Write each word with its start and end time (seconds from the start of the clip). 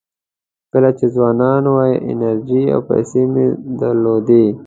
کله 0.71 0.89
چې 0.97 1.05
ځوانان 1.15 1.63
وئ 1.73 1.93
انرژي 2.11 2.63
او 2.73 2.79
پیسې 2.89 3.21
مو 3.31 3.45
درلودې. 3.79 4.45